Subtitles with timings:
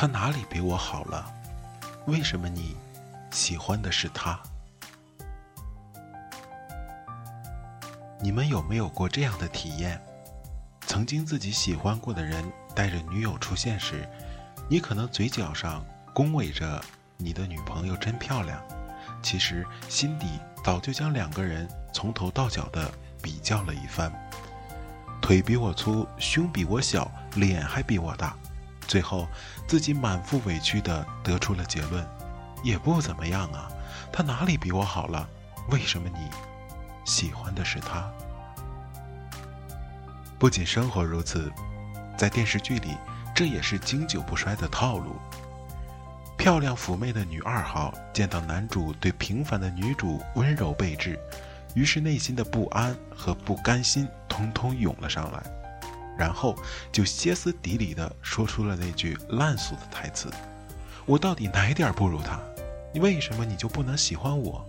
[0.00, 1.28] 他哪里比我好了？
[2.06, 2.76] 为什么你
[3.32, 4.38] 喜欢的是他？
[8.20, 10.00] 你们有没有过这样的体验？
[10.86, 12.44] 曾经自己喜欢过的人
[12.76, 14.08] 带着女友出现时，
[14.68, 16.80] 你可能嘴角上恭维着
[17.16, 18.62] 你的女朋友真漂亮，
[19.20, 22.88] 其实心底早就将两个人从头到脚的
[23.20, 24.12] 比较了一番。
[25.20, 28.36] 腿比我粗，胸比我小，脸还比我大。
[28.88, 29.28] 最后，
[29.68, 32.04] 自己满腹委屈地得出了结论，
[32.64, 33.68] 也不怎么样啊。
[34.10, 35.28] 他哪里比我好了？
[35.68, 36.30] 为什么你
[37.04, 38.10] 喜欢的是他？
[40.38, 41.52] 不仅生活如此，
[42.16, 42.96] 在电视剧里，
[43.34, 45.16] 这也是经久不衰的套路。
[46.38, 51.20] 漂亮妩媚的女二号见到男主对平凡的女主温柔备至，
[51.74, 55.57] 于是内心的不安和不甘心通通涌了上来。
[56.18, 56.56] 然后
[56.90, 60.28] 就歇斯底里地说出了那句烂俗的台词
[61.06, 62.40] ：“我到底哪点不如他？
[62.92, 64.66] 你为什么你就不能喜欢我？”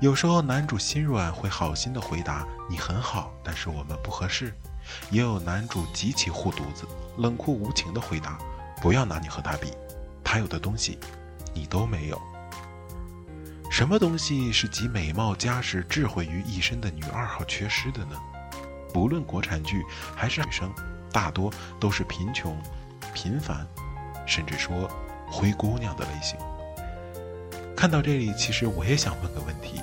[0.00, 4.54] 有时候男主心软会好心的回答：“你很好，但是我们不合适。”
[5.10, 6.86] 也有男主极其护犊子、
[7.18, 8.38] 冷酷无情的回答
[8.80, 9.72] ：“不要拿你和他比，
[10.24, 10.98] 他有的东西
[11.52, 12.18] 你都没有。”
[13.70, 18.16] 什么东西是集美貌、家世、智慧于一身的女二号缺失的呢？
[18.92, 19.84] 不论国产剧
[20.16, 20.72] 还是女生，
[21.12, 22.56] 大多都是贫穷、
[23.14, 23.66] 平凡，
[24.26, 24.88] 甚至说
[25.26, 26.38] 灰姑娘的类型。
[27.76, 29.80] 看到这里，其实我也想问个问题：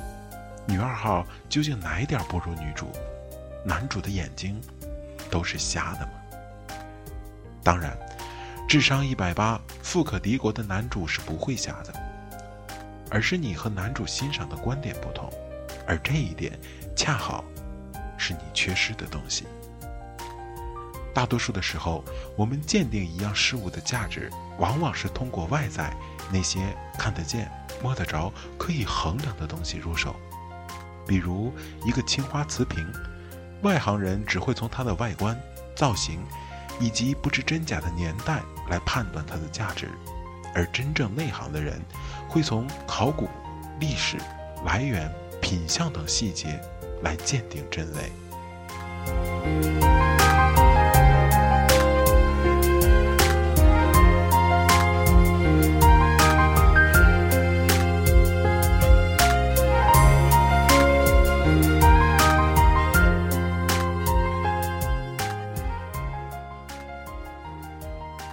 [0.67, 2.91] 女二号究竟哪一点不如女主？
[3.63, 4.59] 男主的眼睛
[5.31, 6.11] 都是瞎的吗？
[7.63, 7.97] 当然，
[8.67, 11.93] 智商一百八、富可敌国的男主是不会瞎的，
[13.09, 15.31] 而是你和男主欣赏的观点不同，
[15.87, 16.59] 而这一点
[16.95, 17.43] 恰好。
[18.17, 19.45] 是你缺失的东西。
[21.13, 22.03] 大多数的时候，
[22.35, 25.95] 我们鉴定一样事物的价值，往往是通过外在
[26.29, 27.49] 那些看得见、
[27.81, 30.13] 摸得着、可以衡量的东西入手。
[31.07, 31.53] 比如
[31.85, 32.85] 一个青花瓷瓶，
[33.61, 35.39] 外行人只会从它的外观、
[35.73, 36.19] 造型，
[36.81, 39.87] 以及不知真假的年代来判断它的价值，
[40.53, 41.81] 而真正内行的人，
[42.27, 43.29] 会从考古、
[43.79, 44.17] 历史、
[44.65, 45.09] 来源、
[45.41, 46.59] 品相等细节。
[47.01, 48.11] 来鉴定真伪。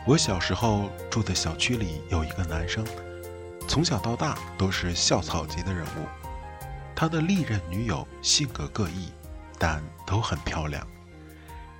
[0.04, 2.84] 我小时候住的小区里有一个男生，
[3.68, 6.21] 从小到大都是校草级的人物。
[7.02, 9.08] 他的历任女友性格各异，
[9.58, 10.86] 但都很漂亮。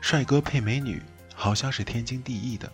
[0.00, 1.00] 帅哥配美女，
[1.32, 2.68] 好像是天经地义的。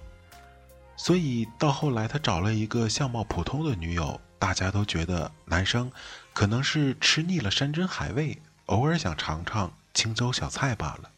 [0.97, 5.93] 所以到后来，他找了一个相貌普通的女友，大家都觉得男生
[6.33, 11.11] 可能是吃腻了山珍海味，偶尔想尝尝清粥小菜罢了。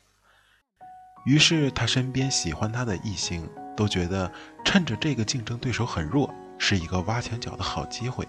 [1.25, 4.33] 于是他身边喜欢他的异性都觉得，
[4.65, 8.27] 趁着这个竞争对手很弱，是一个挖墙脚的好机会。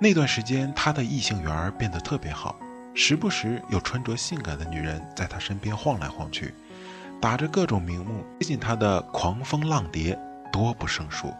[0.00, 2.54] 那段时间，他的异性缘变得特别好，
[2.94, 6.54] 时不时有穿着性感的女人在他身边晃来晃去，
[7.20, 10.16] 打着各种名目接近他的狂风浪蝶
[10.52, 11.34] 多不胜数。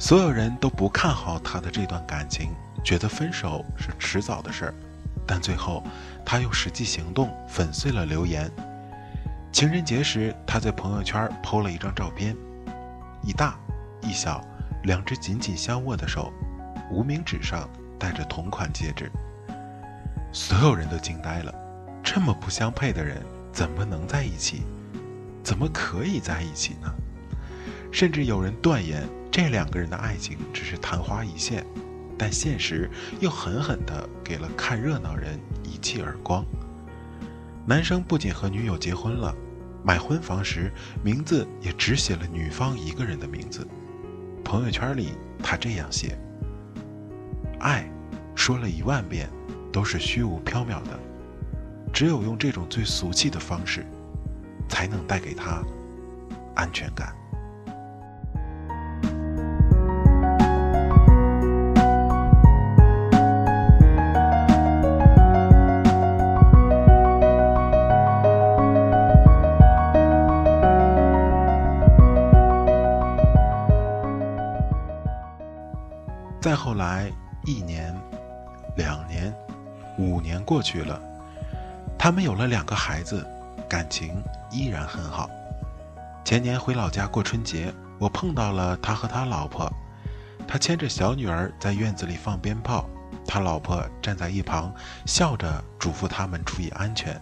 [0.00, 2.50] 所有人都不看好他的这段感情，
[2.82, 4.74] 觉得分手是迟早的事儿，
[5.24, 5.80] 但最后
[6.26, 8.50] 他用实际行动粉碎了流言。
[9.52, 12.36] 情人节时，他在朋友圈 PO 了一张照片，
[13.22, 13.56] 一大
[14.02, 14.44] 一小，
[14.82, 16.32] 两只紧紧相握的手，
[16.94, 17.68] 无名指上
[17.98, 19.10] 戴着同款戒指。
[20.32, 21.52] 所有人都惊呆了，
[22.04, 23.20] 这么不相配的人
[23.52, 24.62] 怎么能在一起？
[25.42, 26.88] 怎么可以在一起呢？
[27.90, 31.66] 甚至有人断言，这两个人的爱情只是昙花一现。
[32.16, 32.88] 但现实
[33.18, 36.44] 又狠狠地给了看热闹人一记耳光。
[37.66, 39.34] 男生不仅和女友结婚了，
[39.82, 43.66] 买婚房时名字也只写了女方一个人的名字。
[44.44, 46.16] 朋友圈里他这样写
[47.60, 47.88] ：“爱，
[48.34, 49.28] 说了一万遍，
[49.72, 50.98] 都是虚无缥缈的。
[51.92, 53.86] 只有用这种最俗气的方式，
[54.68, 55.62] 才能带给他
[56.54, 57.14] 安全感。”
[76.40, 77.10] 再后来，
[80.44, 81.00] 过去了，
[81.98, 83.26] 他们有了两个孩子，
[83.68, 85.28] 感情依然很好。
[86.24, 89.70] 前年回老家过春节，我碰到了他和他老婆，
[90.46, 92.88] 他牵着小女儿在院子里放鞭炮，
[93.26, 94.72] 他老婆站在一旁
[95.06, 97.18] 笑着嘱咐他们注意安全。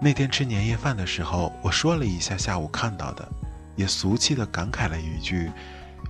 [0.00, 3.28] 那天吃年夜饭的时候，我说了一下下午看到的，
[3.74, 5.50] 也俗气的感慨了一句。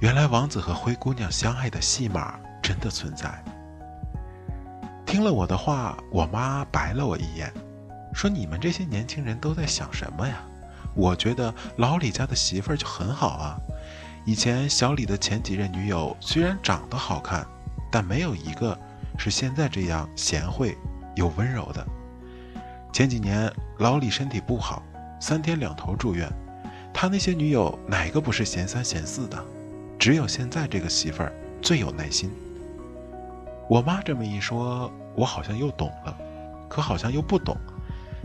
[0.01, 3.43] 原来王子和灰姑娘相爱的戏码真的存在。
[5.09, 7.51] 听了我的话，我妈白了我一眼，
[8.13, 10.45] 说：“你们这些年轻人都在想什么呀？”
[10.95, 13.57] 我觉得老李家的媳妇儿就很好啊。
[14.27, 17.47] 以前小李的前几任女友虽然长得好看，
[17.91, 18.79] 但没有一个
[19.17, 20.77] 是现在这样贤惠
[21.15, 21.87] 又温柔的。
[22.93, 24.83] 前几年老李身体不好，
[25.19, 26.31] 三天两头住院，
[26.93, 29.43] 他那些女友哪个不是嫌三嫌四的？
[29.99, 31.33] 只有现在这个媳妇儿
[31.63, 32.31] 最有耐心。
[33.69, 36.17] 我妈这么一说，我好像又懂了，
[36.71, 37.55] 可好像又不懂。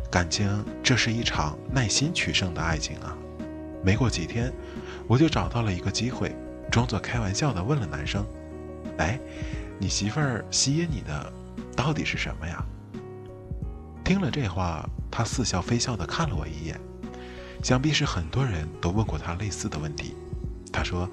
[0.09, 3.17] 感情这是一场耐心取胜的爱情啊！
[3.83, 4.53] 没过几天，
[5.05, 6.33] 我就找到了一个机会，
[6.71, 8.25] 装作开玩笑的问了男生
[8.97, 9.19] ：“哎，
[9.77, 11.33] 你媳妇儿吸引你的
[11.75, 12.63] 到底是什么呀？”
[14.05, 16.79] 听了这话，他似笑非笑的看了我一眼，
[17.61, 20.15] 想必是很多人都问过他类似的问题。
[20.71, 21.09] 他说。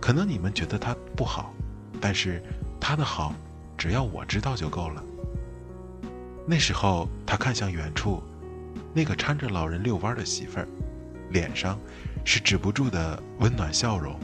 [0.00, 1.54] 可能你们觉得他不好，
[2.00, 2.42] 但是
[2.84, 3.32] 他的好，
[3.78, 5.00] 只要我知道就够了。
[6.44, 8.20] 那时候，他看向远处，
[8.92, 10.66] 那个搀着老人遛弯的媳妇儿，
[11.30, 11.78] 脸上
[12.24, 14.18] 是止不住的温暖笑容。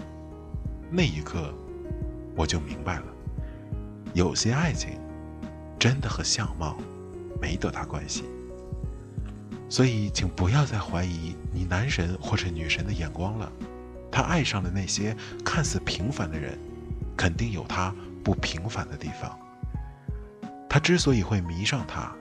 [0.91, 1.55] 那一刻，
[2.35, 3.05] 我就明白了，
[4.13, 4.99] 有些爱情
[5.79, 6.77] 真的和相貌
[7.41, 8.25] 没多大关系。
[9.69, 13.53] 所以，请不要再怀疑你男神或者女神的眼光了。
[14.11, 16.59] 他爱上了那些看似平凡的人，
[17.17, 17.95] 肯定有他
[18.29, 19.39] 不平凡的地方。
[20.69, 22.15] 他之所以会迷上他，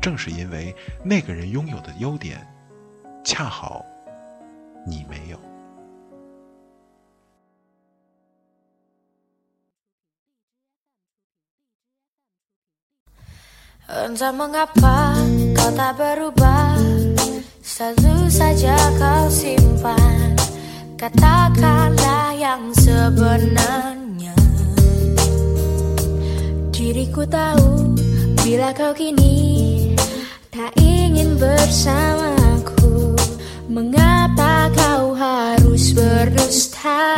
[0.00, 2.40] 正是因为那个人拥有的优点，
[3.22, 3.84] 恰好
[4.86, 5.38] 你没有。
[27.04, 27.92] Diriku tahu
[28.40, 29.92] bila kau kini
[30.48, 33.12] Tak ingin bersamaku
[33.68, 37.12] Mengapa kau harus berdusta